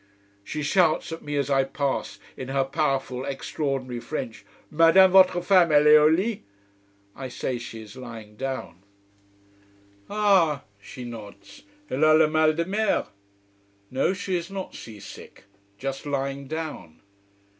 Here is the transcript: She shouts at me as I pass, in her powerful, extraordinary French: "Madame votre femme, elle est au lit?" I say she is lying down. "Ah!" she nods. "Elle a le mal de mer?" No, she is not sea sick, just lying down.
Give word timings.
She 0.43 0.63
shouts 0.63 1.11
at 1.11 1.21
me 1.21 1.37
as 1.37 1.51
I 1.51 1.63
pass, 1.63 2.17
in 2.35 2.47
her 2.47 2.63
powerful, 2.63 3.23
extraordinary 3.23 3.99
French: 3.99 4.43
"Madame 4.71 5.11
votre 5.11 5.43
femme, 5.43 5.71
elle 5.71 5.85
est 5.85 5.95
au 5.99 6.07
lit?" 6.09 6.41
I 7.15 7.27
say 7.27 7.59
she 7.59 7.83
is 7.83 7.95
lying 7.95 8.35
down. 8.35 8.81
"Ah!" 10.09 10.63
she 10.81 11.03
nods. 11.03 11.61
"Elle 11.87 12.03
a 12.03 12.15
le 12.17 12.27
mal 12.27 12.53
de 12.53 12.65
mer?" 12.65 13.09
No, 13.91 14.11
she 14.13 14.35
is 14.35 14.49
not 14.49 14.73
sea 14.73 14.99
sick, 14.99 15.43
just 15.77 16.07
lying 16.07 16.47
down. 16.47 17.01